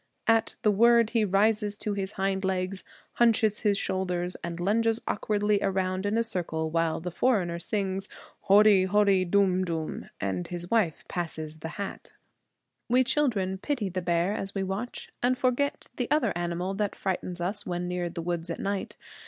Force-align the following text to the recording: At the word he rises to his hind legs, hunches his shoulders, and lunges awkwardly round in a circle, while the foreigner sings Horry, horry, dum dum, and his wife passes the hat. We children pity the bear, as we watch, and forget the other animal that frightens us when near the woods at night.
At 0.25 0.57
the 0.63 0.71
word 0.71 1.11
he 1.11 1.23
rises 1.23 1.77
to 1.77 1.93
his 1.93 2.13
hind 2.13 2.43
legs, 2.43 2.83
hunches 3.11 3.59
his 3.59 3.77
shoulders, 3.77 4.35
and 4.43 4.59
lunges 4.59 4.99
awkwardly 5.07 5.59
round 5.61 6.07
in 6.07 6.17
a 6.17 6.23
circle, 6.23 6.71
while 6.71 6.99
the 6.99 7.11
foreigner 7.11 7.59
sings 7.59 8.09
Horry, 8.47 8.85
horry, 8.85 9.25
dum 9.25 9.63
dum, 9.63 10.09
and 10.19 10.47
his 10.47 10.71
wife 10.71 11.07
passes 11.07 11.59
the 11.59 11.67
hat. 11.77 12.13
We 12.89 13.03
children 13.03 13.59
pity 13.59 13.89
the 13.89 14.01
bear, 14.01 14.33
as 14.33 14.55
we 14.55 14.63
watch, 14.63 15.11
and 15.21 15.37
forget 15.37 15.85
the 15.97 16.09
other 16.09 16.33
animal 16.35 16.73
that 16.73 16.95
frightens 16.95 17.39
us 17.39 17.67
when 17.67 17.87
near 17.87 18.09
the 18.09 18.23
woods 18.23 18.49
at 18.49 18.59
night. 18.59 18.97